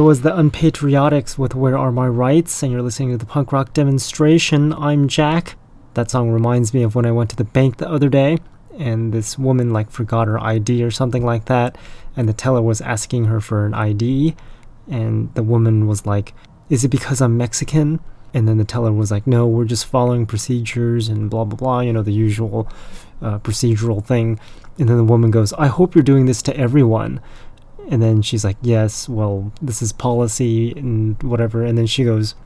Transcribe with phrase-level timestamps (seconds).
[0.00, 3.52] There was the Unpatriotics with Where Are My Rights, and you're listening to the punk
[3.52, 4.72] rock demonstration.
[4.72, 5.56] I'm Jack.
[5.92, 8.38] That song reminds me of when I went to the bank the other day,
[8.78, 11.76] and this woman like forgot her ID or something like that,
[12.16, 14.34] and the teller was asking her for an ID,
[14.88, 16.32] and the woman was like,
[16.70, 18.00] Is it because I'm Mexican?
[18.32, 21.80] And then the teller was like, No, we're just following procedures and blah blah blah,
[21.80, 22.66] you know, the usual
[23.20, 24.40] uh, procedural thing.
[24.78, 27.20] And then the woman goes, I hope you're doing this to everyone.
[27.90, 31.64] And then she's like, Yes, well, this is policy and whatever.
[31.64, 32.36] And then she goes,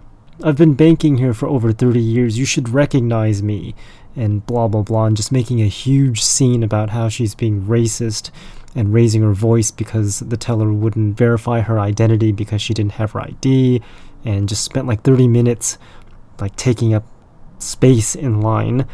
[0.42, 2.38] I've been banking here for over 30 years.
[2.38, 3.74] You should recognize me.
[4.16, 5.06] And blah, blah, blah.
[5.06, 8.30] And just making a huge scene about how she's being racist
[8.74, 13.12] and raising her voice because the teller wouldn't verify her identity because she didn't have
[13.12, 13.82] her ID.
[14.24, 15.78] And just spent like 30 minutes
[16.40, 17.04] like taking up
[17.58, 18.88] space in line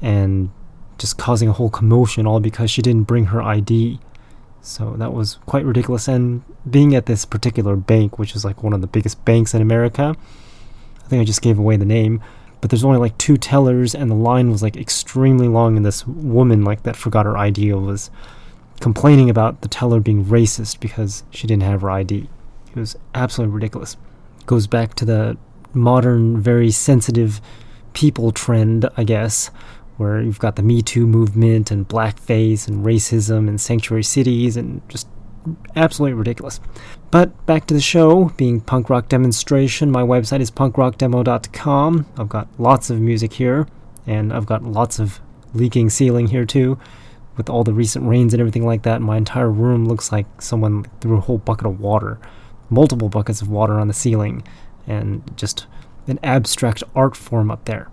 [0.00, 0.50] and
[0.98, 3.98] just causing a whole commotion all because she didn't bring her ID.
[4.66, 6.08] So that was quite ridiculous.
[6.08, 9.62] And being at this particular bank, which is like one of the biggest banks in
[9.62, 10.16] America,
[11.04, 12.20] I think I just gave away the name,
[12.60, 15.76] but there's only like two tellers, and the line was like extremely long.
[15.76, 18.10] And this woman, like that forgot her ID, was
[18.80, 22.28] complaining about the teller being racist because she didn't have her ID.
[22.68, 23.96] It was absolutely ridiculous.
[24.46, 25.36] Goes back to the
[25.74, 27.40] modern, very sensitive
[27.92, 29.50] people trend, I guess,
[29.96, 34.86] where you've got the Me Too movement and blackface and racism and sanctuary cities and
[34.88, 35.08] just
[35.74, 36.60] absolutely ridiculous.
[37.10, 42.06] But back to the show, being punk rock demonstration, my website is punkrockdemo.com.
[42.18, 43.66] I've got lots of music here,
[44.06, 45.20] and I've got lots of
[45.54, 46.78] leaking ceiling here too.
[47.36, 50.86] With all the recent rains and everything like that, my entire room looks like someone
[51.00, 52.18] threw a whole bucket of water,
[52.70, 54.42] multiple buckets of water on the ceiling,
[54.86, 55.66] and just
[56.06, 57.88] an abstract art form up there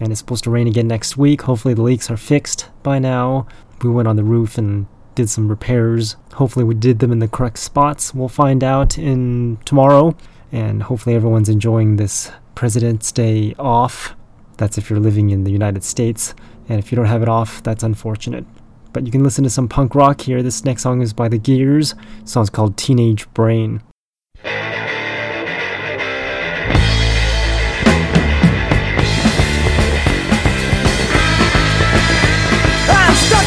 [0.00, 1.42] and it's supposed to rain again next week.
[1.42, 3.46] Hopefully, the leaks are fixed by now.
[3.82, 6.16] We went on the roof and did some repairs.
[6.34, 8.14] Hopefully, we did them in the correct spots.
[8.14, 10.16] We'll find out in tomorrow,
[10.50, 14.14] and hopefully, everyone's enjoying this President's Day off.
[14.56, 16.34] That's if you're living in the United States,
[16.68, 18.44] and if you don't have it off, that's unfortunate.
[18.92, 20.42] But you can listen to some punk rock here.
[20.42, 21.94] This next song is by The Gears.
[21.94, 23.82] The song's called Teenage Brain.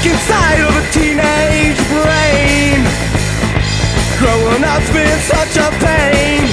[0.10, 2.80] Inside of a teenage brain.
[4.20, 6.44] Growing up's been such a pain.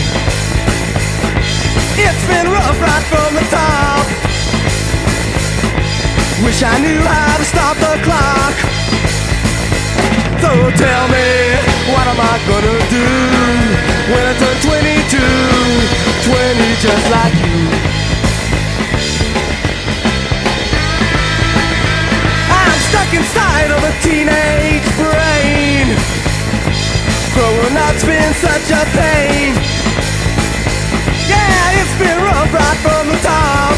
[1.96, 4.06] It's been rough right from the top.
[6.44, 8.54] Wish I knew how to stop the clock.
[10.42, 11.28] So tell me,
[11.94, 13.08] what am I gonna do
[14.12, 15.18] when I turn 22?
[16.26, 18.03] 20 just like you.
[23.16, 25.86] Inside of a teenage brain.
[27.34, 29.54] Growing up's been such a pain.
[31.30, 33.76] Yeah, it's been rough right from the top.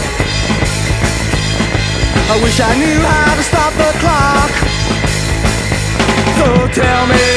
[2.32, 4.52] I wish I knew how to stop the clock.
[6.38, 7.28] So tell me,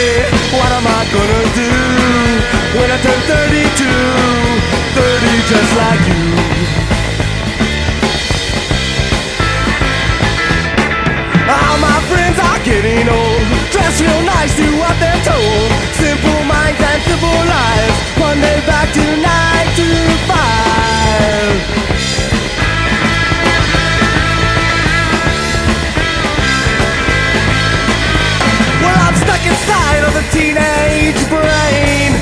[0.55, 1.73] what am I gonna do
[2.79, 3.85] when I turn 32?
[4.95, 6.48] 30 just like you.
[11.49, 13.41] All my friends are getting old.
[13.73, 15.69] Dress real nice, do what they're told.
[15.97, 17.97] Simple minds and simple lives.
[18.21, 19.87] Monday back to nine to
[20.29, 21.57] five.
[28.85, 32.13] Well, I'm stuck inside of a teenage brain.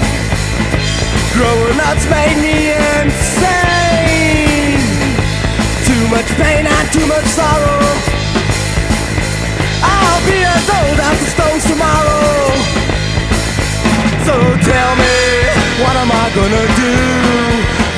[1.35, 4.79] Growing up's made me insane.
[5.83, 7.83] Too much pain and too much sorrow.
[10.27, 12.51] Be as old as stones tomorrow.
[14.27, 14.35] So
[14.71, 15.17] tell me,
[15.81, 16.95] what am I gonna do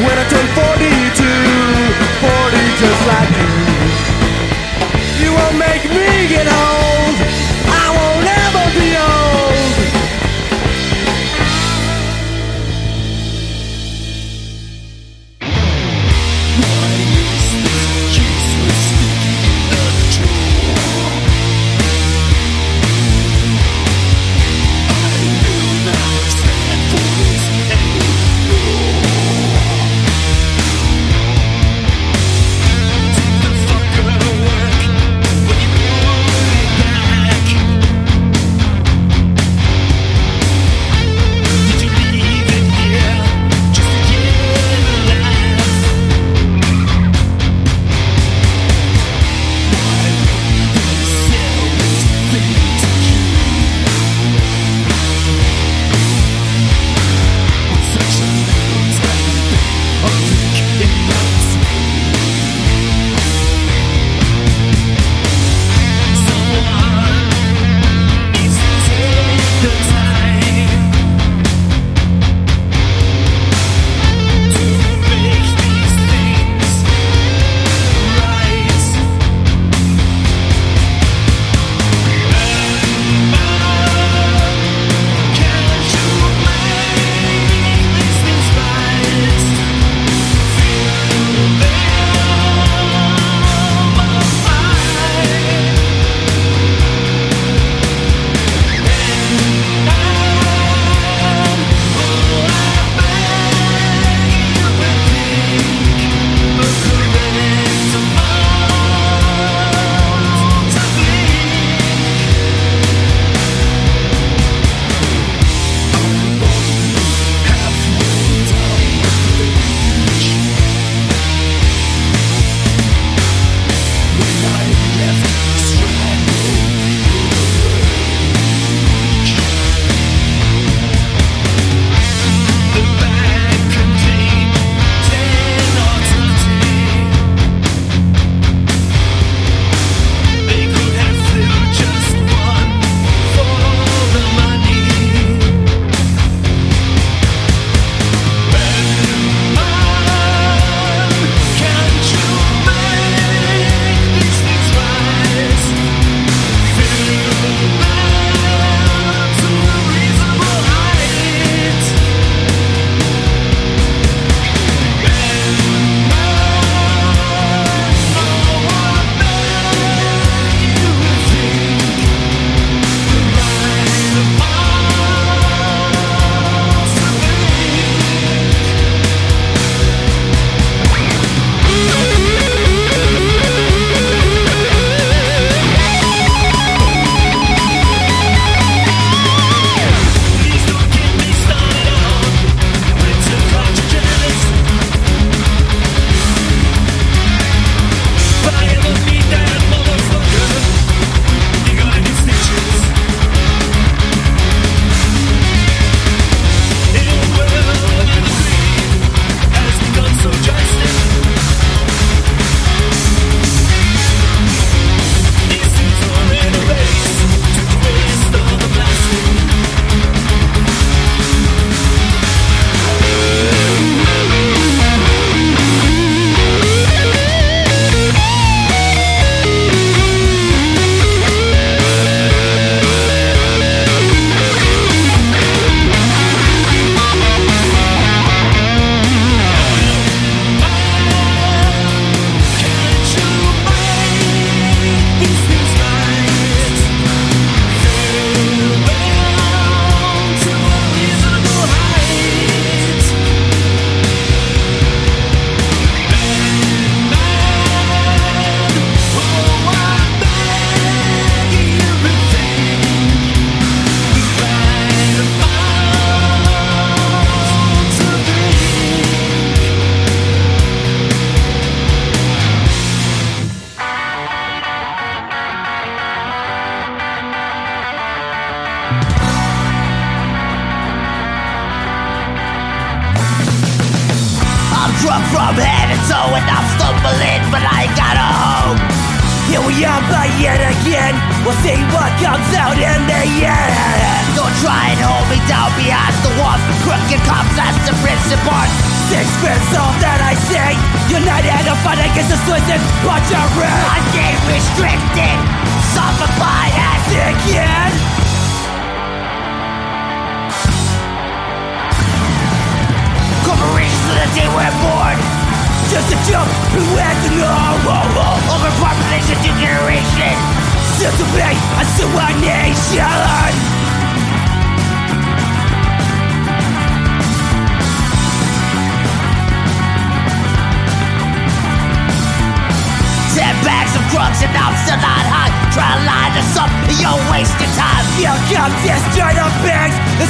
[0.05, 1.89] when I turn 42?
[2.21, 3.53] 40 just like you.
[5.21, 7.48] You won't make me get old.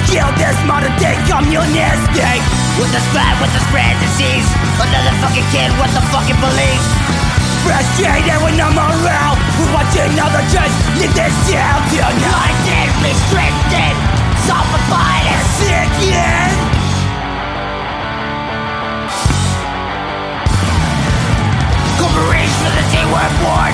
[0.09, 2.41] kill this modern day communist gang
[2.81, 4.47] With a spread, with a spread disease.
[4.81, 6.85] Another fucking kid with the fucking police?
[7.61, 9.37] Frustrated with no morale.
[9.61, 13.95] We're watching other kids live this down Blinded, restricted,
[14.49, 16.57] zombified and sickened
[22.01, 23.73] Corporations of the day were born.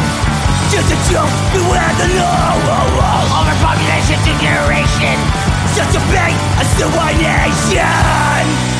[0.73, 3.39] Just a joke, beware the law.
[3.39, 8.74] Overpopulation, degeneration just to be a civilization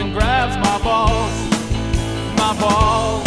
[0.00, 1.34] and grabs my balls,
[2.38, 3.20] my balls.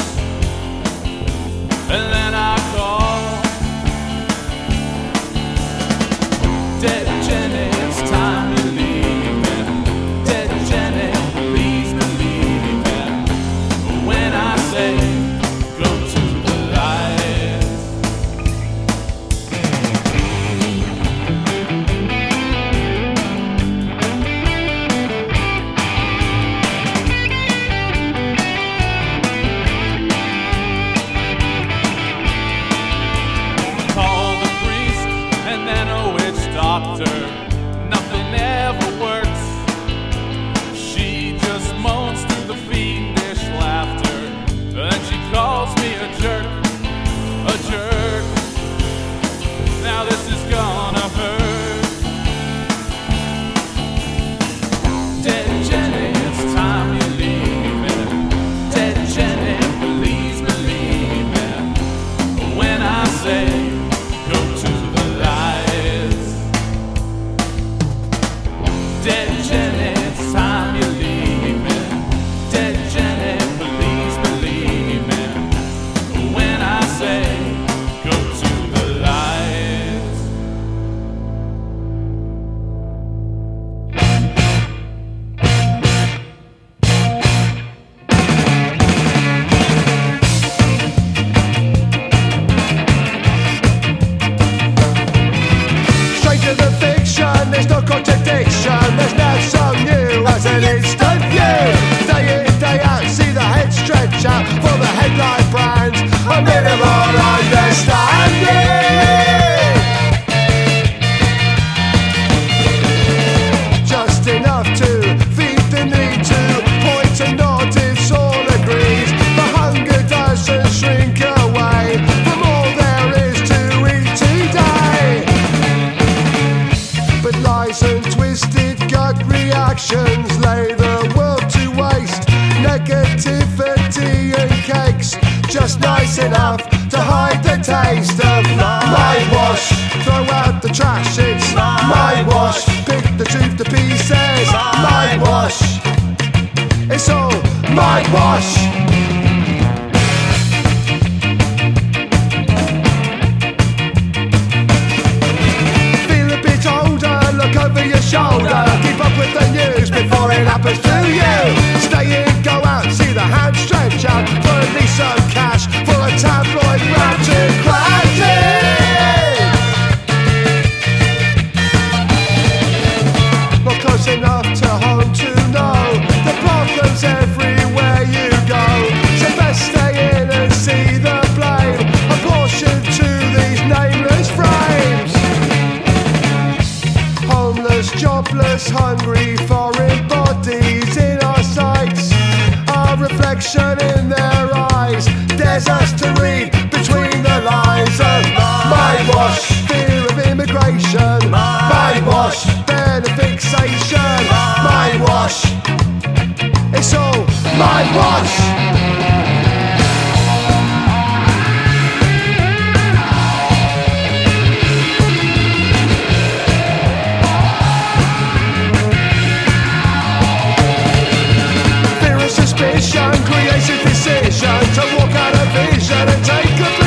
[222.93, 224.59] creation, creation, decision.
[224.75, 226.82] To walk out of vision and take a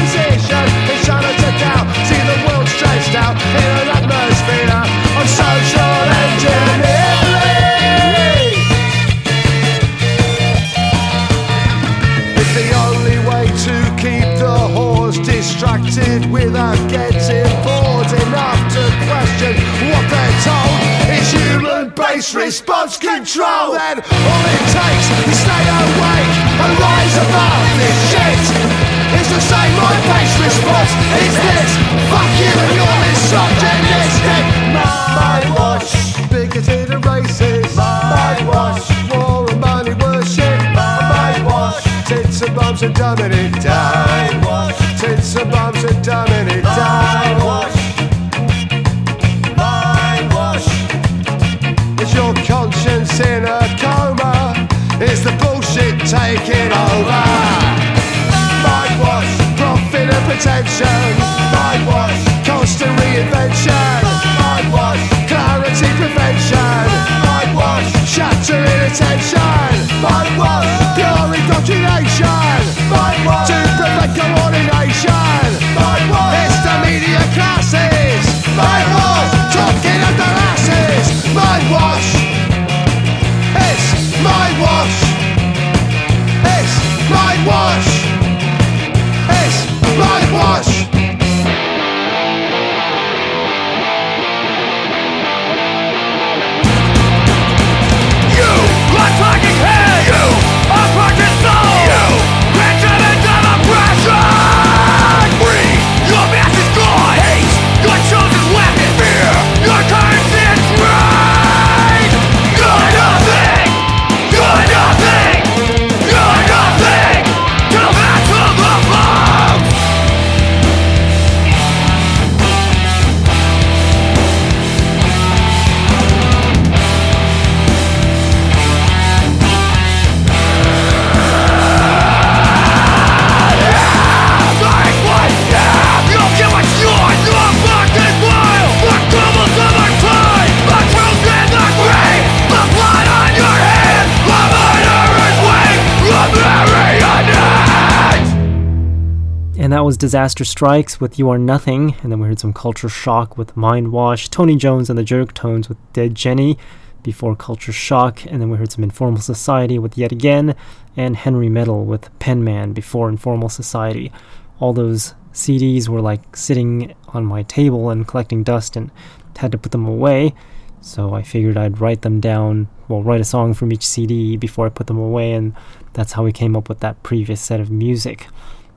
[149.96, 153.56] was Disaster Strikes with You Are Nothing, and then we heard some Culture Shock with
[153.56, 156.58] Mind Wash, Tony Jones and the Jerk Tones with Dead Jenny,
[157.02, 160.54] before Culture Shock, and then we heard some Informal Society with Yet Again,
[160.98, 164.12] and Henry Metal with Penman before Informal Society.
[164.60, 168.90] All those CDs were like sitting on my table and collecting dust and
[169.38, 170.34] had to put them away,
[170.82, 174.66] so I figured I'd write them down, well, write a song from each CD before
[174.66, 175.54] I put them away, and
[175.94, 178.26] that's how we came up with that previous set of music.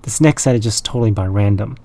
[0.09, 1.77] This next set is just totally by random.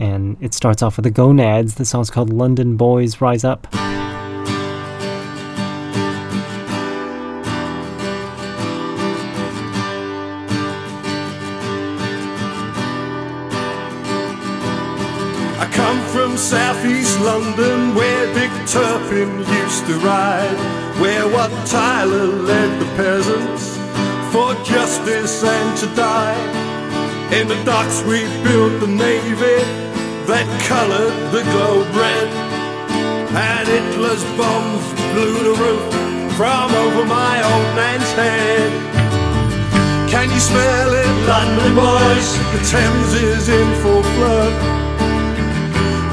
[0.00, 1.76] And it starts off with the gonads.
[1.76, 3.68] The song's called London Boys Rise Up.
[15.60, 22.80] I come from southeast London where Dick Turpin used to ride, where Wat Tyler led
[22.80, 23.76] the peasants
[24.32, 26.69] for justice and to die.
[27.32, 29.62] In the docks we built the navy
[30.26, 32.26] that colored the globe red.
[33.30, 34.82] And Hitler's bombs
[35.14, 35.86] blew the roof
[36.34, 38.70] from over my old man's head.
[40.10, 42.34] Can you smell it, London boys?
[42.50, 44.54] The Thames is in full flood.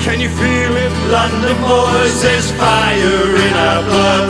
[0.06, 2.22] Can you feel it, London boys?
[2.22, 4.30] There's fire in our blood.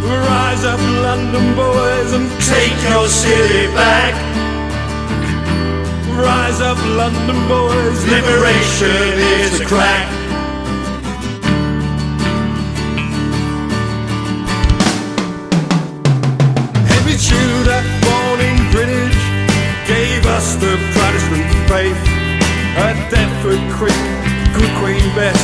[0.00, 4.23] Rise up, London boys, and take your city back.
[6.14, 10.06] Rise up, London boys, liberation is a crack.
[16.86, 19.18] Henry Tudor, born in Greenwich,
[19.88, 21.98] gave us the Protestant faith.
[22.78, 24.04] At Deptford Creek,
[24.54, 25.42] good Queen Bess,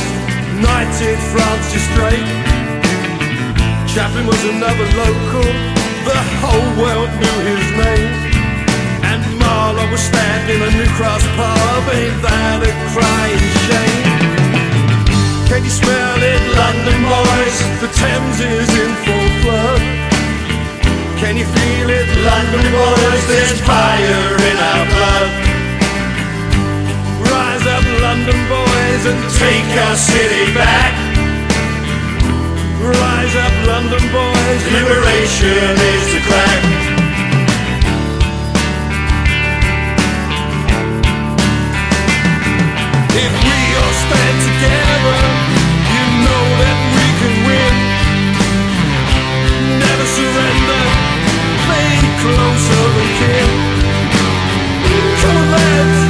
[0.63, 2.31] knighted Francis Drake.
[3.91, 5.51] Chaplin was another local,
[6.07, 8.30] the whole world knew his name.
[9.81, 14.05] Marlowe was stabbed in a New Cross pub, ain't that a crying shame?
[15.49, 17.57] Can you smell it, London boys?
[17.81, 19.81] The Thames is in full flood.
[21.17, 23.23] Can you feel it, London boys?
[23.25, 25.29] There's fire in our blood.
[27.25, 30.93] Rise up, London boys, and take our city back.
[32.81, 36.90] Rise up, London boys, liberation is the crack.
[43.13, 45.19] If we all stand together,
[45.91, 47.75] you know that we can win.
[49.83, 50.83] Never surrender,
[51.67, 51.91] play
[52.23, 52.87] closer
[53.19, 53.51] kin.
[55.21, 56.00] Come on, lads,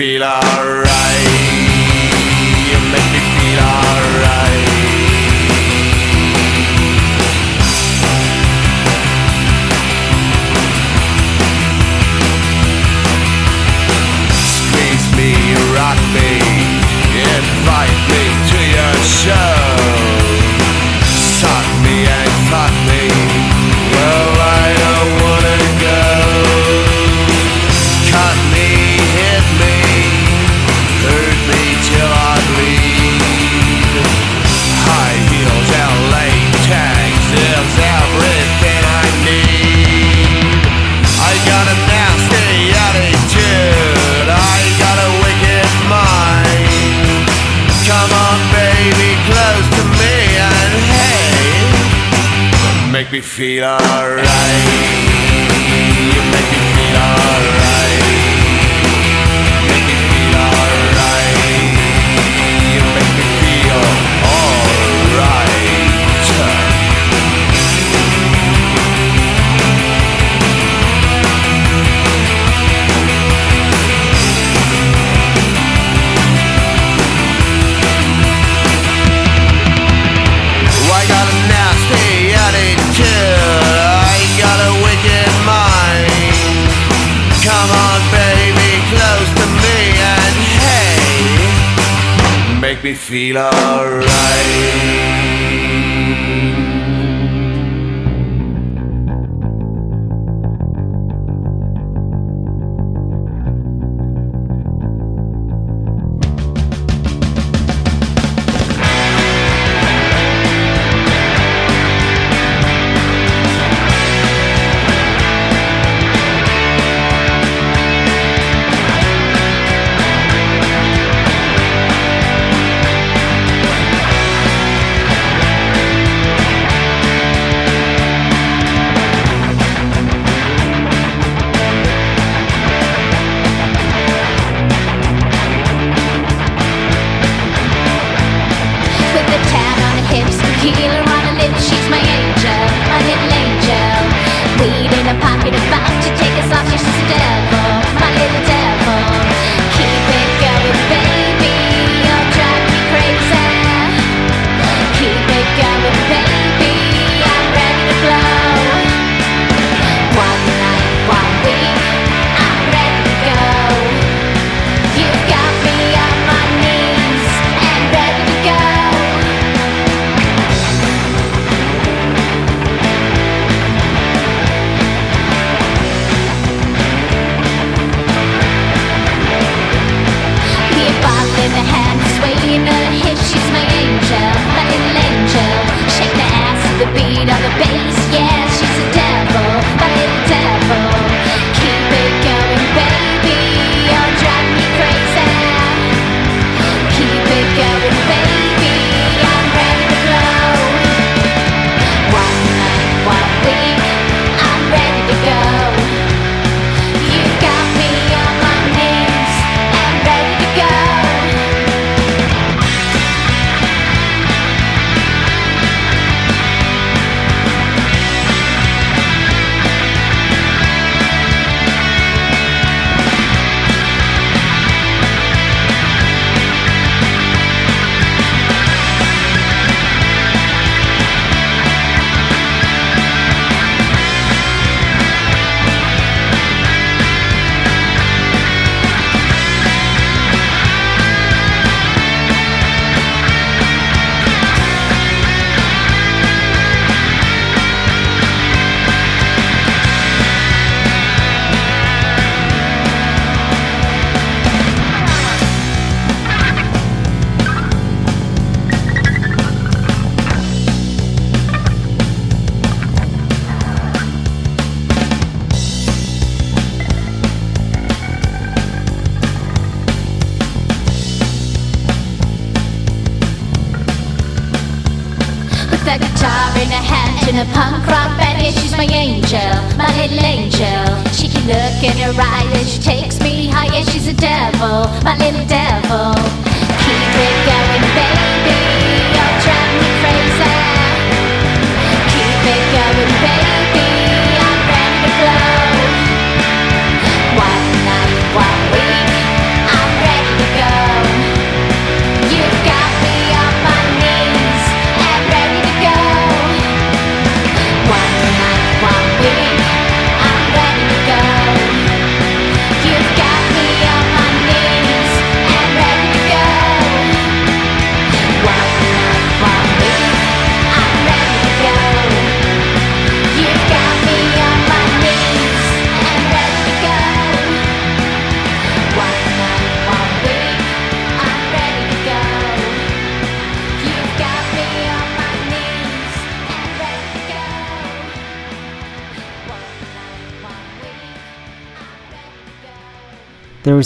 [0.00, 0.49] feel alright.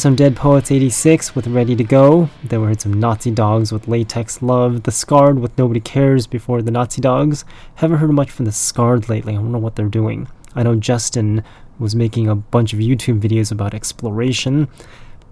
[0.04, 2.28] Some Dead Poets 86 with Ready to Go.
[2.42, 4.82] Then we heard some Nazi Dogs with Latex Love.
[4.82, 7.46] The Scarred with Nobody Cares before the Nazi Dogs.
[7.76, 9.32] Haven't heard much from the Scarred lately.
[9.32, 10.28] I don't know what they're doing.
[10.54, 11.42] I know Justin
[11.78, 14.68] was making a bunch of YouTube videos about exploration,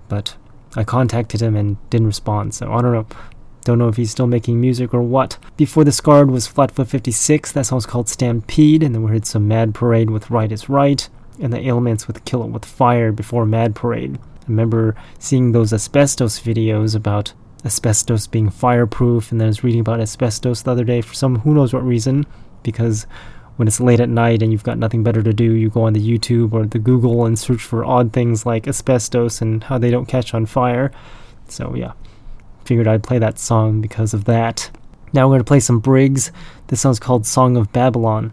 [0.09, 0.37] but
[0.75, 3.07] I contacted him and didn't respond, so I don't know.
[3.65, 5.37] Don't know if he's still making music or what.
[5.59, 9.47] Before the Scarred was Flatfoot 56, that song's called Stampede, and then we heard some
[9.47, 11.07] Mad Parade with Right is Right,
[11.39, 14.19] and the Ailments with Kill It With Fire before Mad Parade.
[14.43, 17.33] I remember seeing those asbestos videos about
[17.65, 21.41] asbestos being fireproof, and then I was reading about asbestos the other day for some
[21.41, 22.27] who knows what reason,
[22.63, 23.07] because
[23.57, 25.93] when it's late at night and you've got nothing better to do, you go on
[25.93, 29.91] the YouTube or the Google and search for odd things like asbestos and how they
[29.91, 30.91] don't catch on fire.
[31.49, 31.93] So yeah,
[32.65, 34.71] figured I'd play that song because of that.
[35.13, 36.33] Now we're to play some Briggs.
[36.69, 38.33] This song's called Song of Babylon.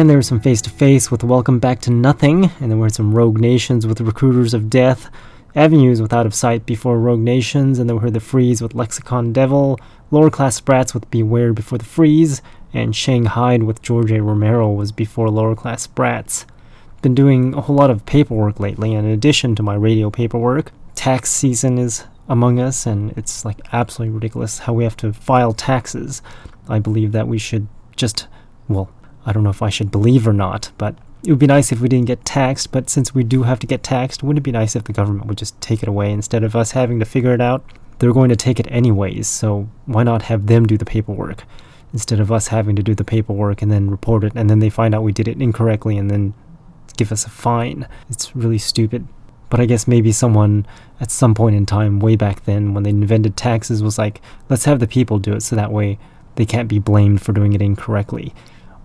[0.00, 2.86] And there was some face to face with Welcome Back to Nothing, and then we
[2.86, 5.10] had some Rogue Nations with Recruiters of Death,
[5.54, 8.74] Avenues with Out of Sight before Rogue Nations, and then we heard The Freeze with
[8.74, 9.78] Lexicon Devil,
[10.10, 12.40] Lower Class Brats with Beware before The Freeze,
[12.72, 14.22] and Shanghai with George A.
[14.22, 16.46] Romero was before Lower Class Brats.
[17.02, 21.28] Been doing a whole lot of paperwork lately, in addition to my radio paperwork, tax
[21.28, 26.22] season is among us, and it's like absolutely ridiculous how we have to file taxes.
[26.70, 28.28] I believe that we should just,
[28.66, 28.88] well,
[29.26, 31.80] I don't know if I should believe or not, but it would be nice if
[31.80, 34.52] we didn't get taxed, but since we do have to get taxed, wouldn't it be
[34.52, 37.34] nice if the government would just take it away instead of us having to figure
[37.34, 37.62] it out?
[37.98, 41.44] They're going to take it anyways, so why not have them do the paperwork
[41.92, 44.70] instead of us having to do the paperwork and then report it and then they
[44.70, 46.32] find out we did it incorrectly and then
[46.96, 47.86] give us a fine?
[48.08, 49.06] It's really stupid.
[49.50, 50.64] But I guess maybe someone
[51.00, 54.64] at some point in time, way back then, when they invented taxes, was like, let's
[54.64, 55.98] have the people do it so that way
[56.36, 58.32] they can't be blamed for doing it incorrectly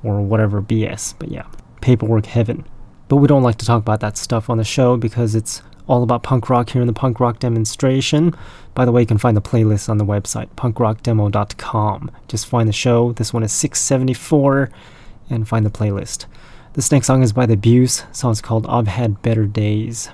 [0.05, 1.15] or whatever BS.
[1.17, 1.45] But yeah
[1.85, 2.65] paperwork heaven.
[3.07, 6.01] But we don't like to talk about that stuff on the show because it's all
[6.01, 8.33] about punk rock here in the punk rock demonstration.
[8.73, 12.11] By the way, you can find the playlist on the website, punkrockdemo.com.
[12.27, 13.11] Just find the show.
[13.13, 14.71] This one is 674
[15.29, 16.25] and find the playlist.
[16.73, 18.03] This next song is by The Abuse.
[18.11, 20.09] Song's called I've Had Better Days.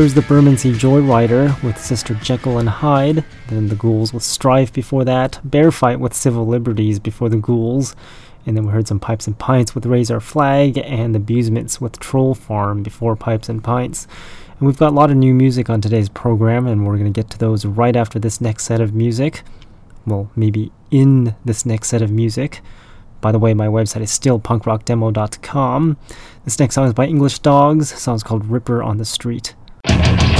[0.00, 5.04] There's the Bermondsey Joyrider with Sister Jekyll and Hyde, then the Ghouls with Strife before
[5.04, 7.94] that, Bear Fight with Civil Liberties before the Ghouls,
[8.46, 11.82] and then we heard some Pipes and Pints with Raise Our Flag, and the Busements
[11.82, 14.08] with Troll Farm before Pipes and Pints.
[14.58, 17.20] And we've got a lot of new music on today's program, and we're going to
[17.20, 19.42] get to those right after this next set of music.
[20.06, 22.62] Well, maybe in this next set of music.
[23.20, 25.98] By the way, my website is still punkrockdemo.com.
[26.46, 27.90] This next song is by English Dogs.
[27.90, 29.54] The song's called Ripper on the Street.
[29.84, 30.39] Thank you.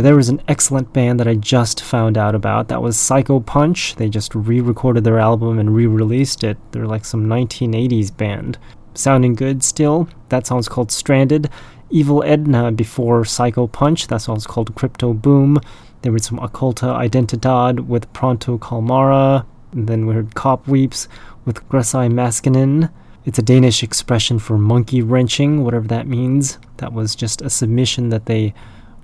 [0.00, 2.68] Now, there was an excellent band that I just found out about.
[2.68, 3.96] That was Psycho Punch.
[3.96, 6.56] They just re recorded their album and re released it.
[6.72, 8.56] They're like some 1980s band.
[8.94, 10.08] Sounding good still.
[10.30, 11.50] That song's called Stranded.
[11.90, 14.06] Evil Edna before Psycho Punch.
[14.06, 15.60] That song's called Crypto Boom.
[16.00, 19.44] There was some Occulta Identidad with Pronto Calmara.
[19.72, 21.08] And then we heard Cop Weeps
[21.44, 22.90] with Gressai Maskinen.
[23.26, 26.58] It's a Danish expression for monkey wrenching, whatever that means.
[26.78, 28.54] That was just a submission that they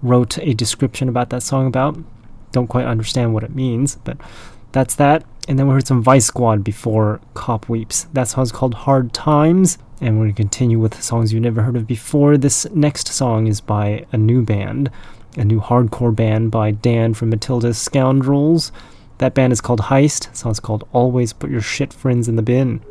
[0.02, 1.98] wrote a description about that song about.
[2.52, 4.16] Don't quite understand what it means, but
[4.72, 5.24] that's that.
[5.48, 8.04] And then we heard some Vice Squad before Cop Weeps.
[8.12, 9.78] That song's called Hard Times.
[10.00, 12.36] And we're going to continue with songs you've never heard of before.
[12.36, 14.90] This next song is by a new band,
[15.38, 18.72] a new hardcore band by Dan from Matilda's Scoundrels.
[19.18, 20.30] That band is called Heist.
[20.30, 22.82] The song's called Always Put Your Shit Friends in the Bin.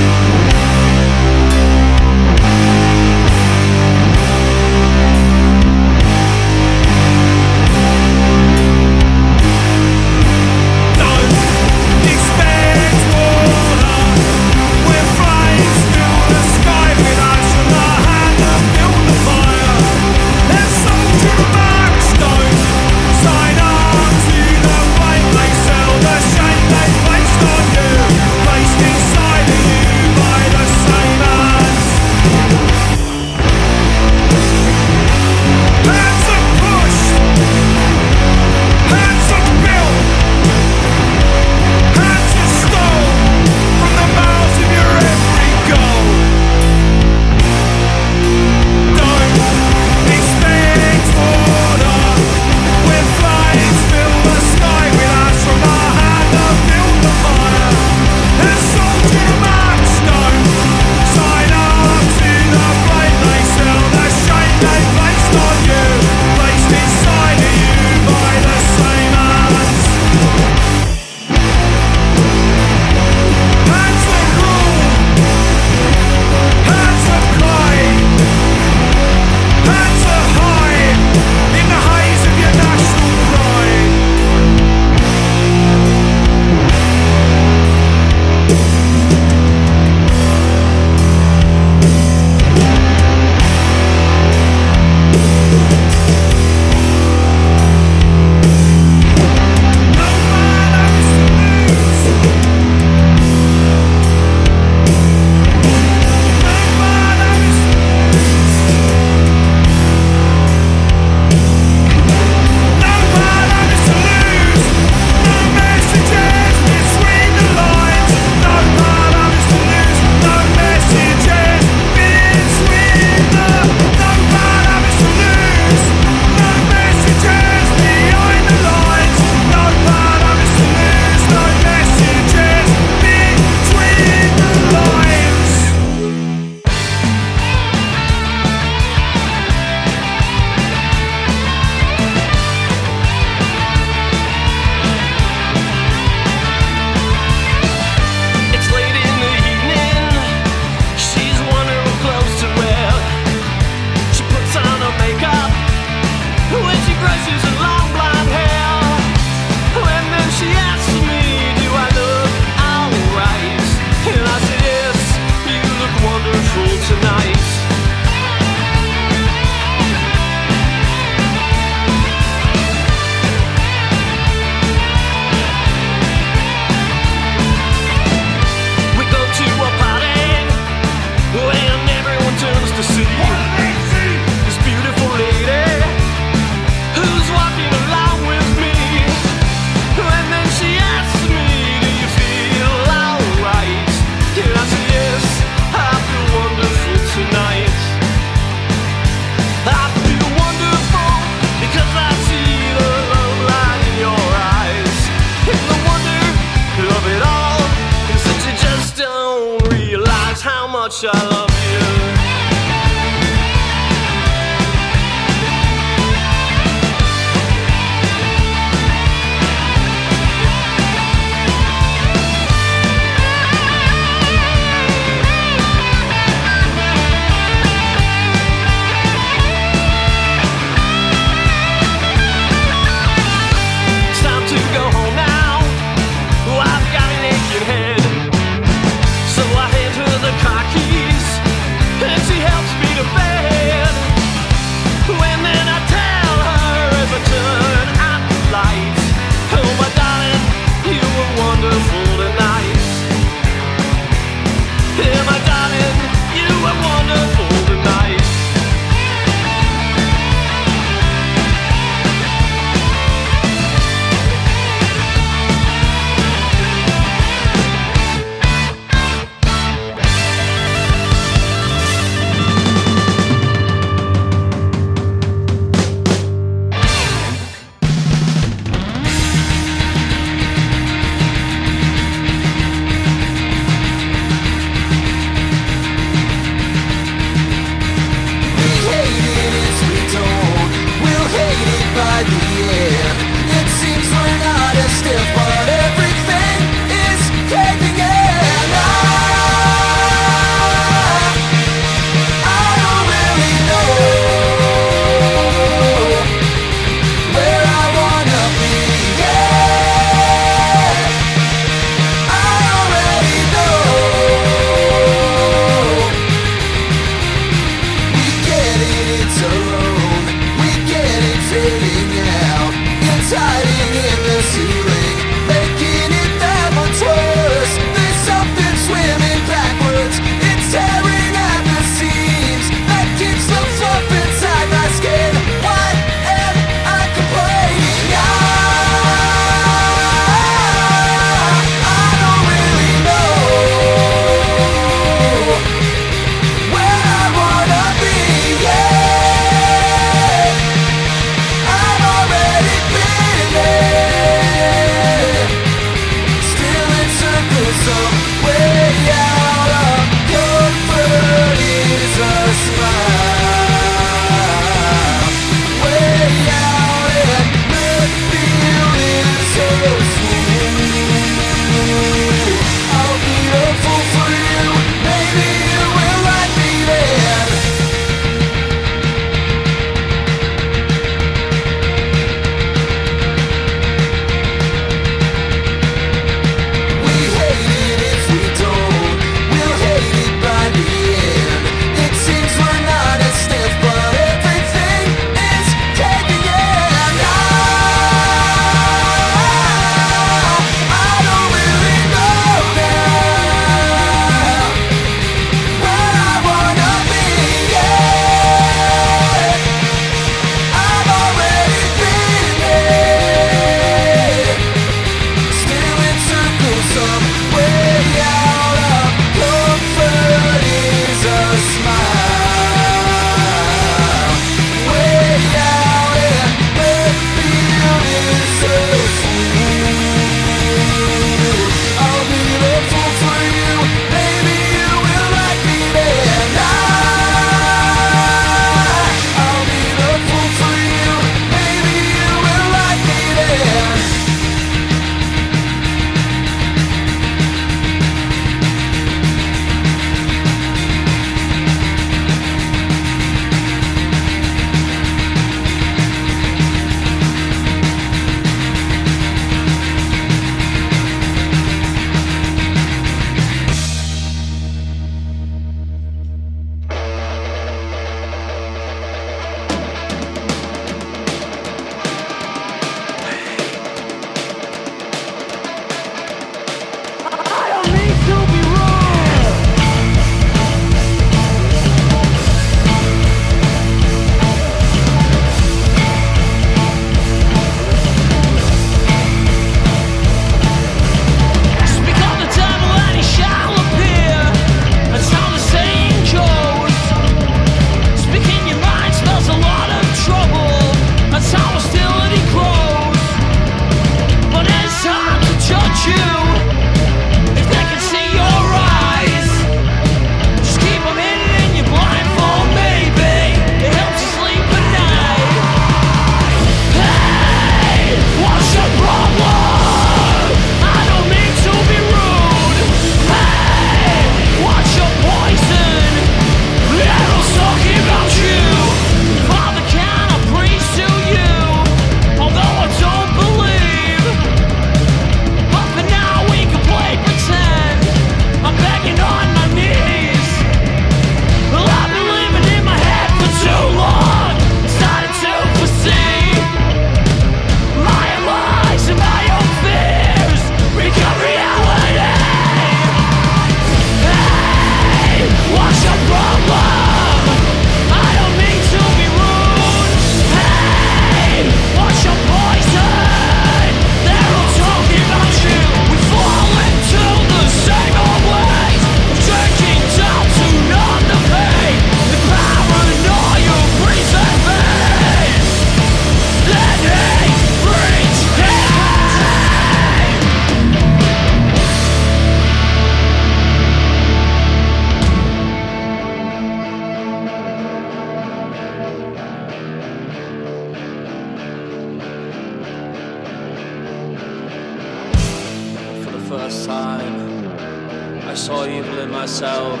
[599.44, 600.00] Myself,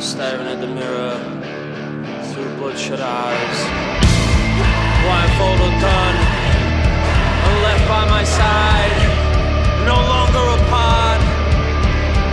[0.00, 1.18] staring at the mirror
[2.30, 3.58] through bloodshot eyes.
[5.02, 6.18] Blindfold undone,
[7.44, 8.98] and left by my side,
[9.84, 11.20] no longer a part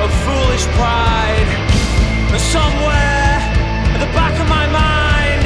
[0.04, 1.50] of foolish pride.
[2.30, 3.42] And somewhere
[3.94, 5.44] at the back of my mind,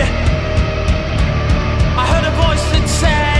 [1.95, 3.34] I heard a voice that said,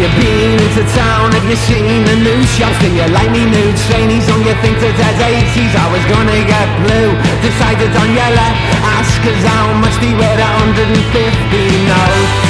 [0.00, 1.30] you been into town?
[1.32, 2.78] Have you seen the new shops?
[2.80, 5.72] Do you like me nude trainies on you think that there's 80s?
[5.76, 7.12] I was gonna get blue,
[7.44, 8.50] decided on yellow
[8.96, 12.49] Ask us how much they weigh at 150 notes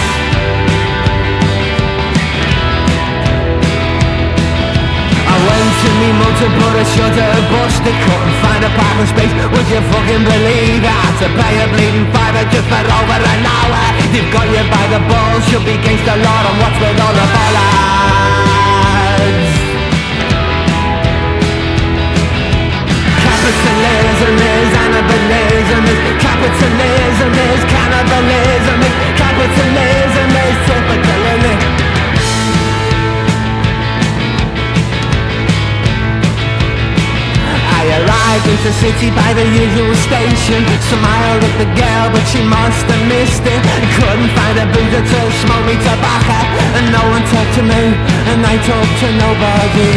[5.81, 9.81] To me motor but I shutter bust They couldn't find a parking space Would you
[9.81, 10.85] fucking believe?
[10.85, 13.81] I to pay a bleeding fiver just for over an hour
[14.13, 17.17] They've got you by the balls Should be against the law and what's with all
[17.17, 18.61] the bollards
[23.25, 31.80] Capitalism is annibalism is Capitalism is cannibalism is Capitalism is typical isn't it?
[38.01, 40.61] Arrived into the city by the usual station.
[40.89, 43.61] Smiled at the girl but she must have missed it.
[43.97, 46.39] Couldn't find a boozer to smoke me tobacco
[46.77, 47.83] And no one talked to me
[48.31, 49.93] and I talked to nobody.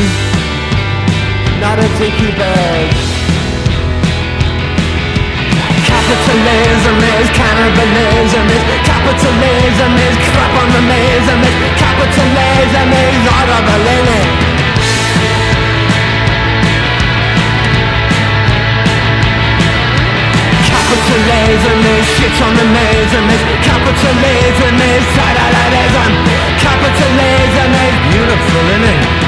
[1.63, 2.91] Not a dicky bird.
[5.87, 11.25] Capitalism is cannibalism is Capitalism is crap on the is
[11.79, 14.42] Capitalism is audible in it
[20.93, 26.11] Capitalism is shit on the mism is Capitalism is federalism
[26.61, 29.22] Capitalism is beautiful, innit?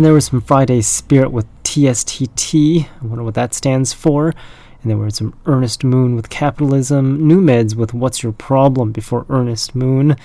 [0.00, 2.86] And there was some Friday Spirit with TSTT.
[2.88, 4.28] I wonder what that stands for.
[4.80, 9.26] And there was some Ernest Moon with Capitalism, New Meds with What's Your Problem before
[9.28, 10.16] Ernest Moon,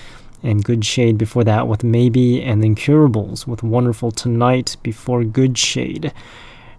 [0.42, 5.58] and Good Shade before that with Maybe, and then Curables with Wonderful Tonight before Good
[5.58, 6.14] Shade.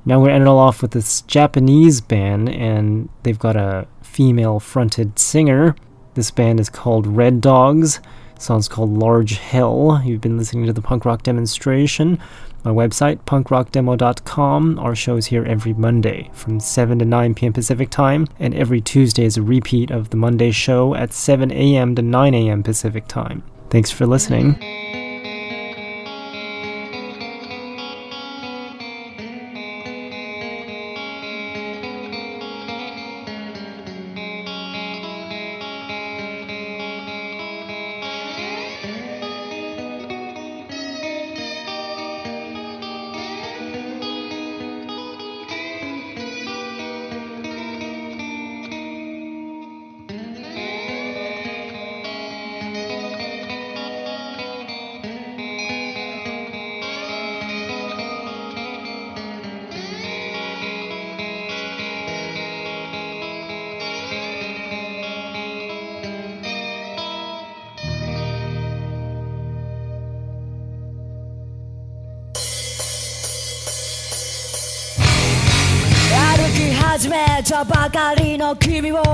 [0.07, 4.59] Now we're ending it all off with this Japanese band, and they've got a female
[4.59, 5.77] fronted singer.
[6.15, 8.01] This band is called Red Dogs.
[8.39, 10.01] Song's called Large Hell.
[10.05, 12.19] You've been listening to the punk rock demonstration.
[12.65, 14.79] My website, punkrockdemo.com.
[14.79, 17.53] Our show's here every Monday from 7 to 9 p.m.
[17.53, 21.95] Pacific Time, and every Tuesday is a repeat of the Monday show at 7 a.m.
[21.95, 22.63] to 9 a.m.
[22.63, 23.43] Pacific Time.
[23.71, 24.86] Thanks for listening.
[78.47, 79.06] no, give me more.